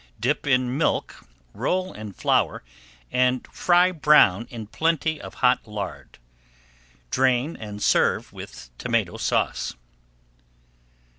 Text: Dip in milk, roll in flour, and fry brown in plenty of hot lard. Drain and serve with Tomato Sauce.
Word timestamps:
Dip 0.19 0.47
in 0.47 0.79
milk, 0.79 1.25
roll 1.53 1.93
in 1.93 2.13
flour, 2.13 2.63
and 3.11 3.47
fry 3.53 3.91
brown 3.91 4.47
in 4.49 4.65
plenty 4.65 5.21
of 5.21 5.35
hot 5.35 5.67
lard. 5.67 6.17
Drain 7.11 7.55
and 7.55 7.83
serve 7.83 8.33
with 8.33 8.71
Tomato 8.79 9.17
Sauce. 9.17 9.75